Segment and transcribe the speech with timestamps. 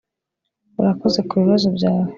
[0.79, 2.09] Urakoze kubibazo byawe